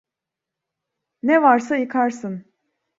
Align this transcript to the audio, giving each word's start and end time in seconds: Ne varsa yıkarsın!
Ne 1.23 1.41
varsa 1.41 1.75
yıkarsın! 1.77 2.45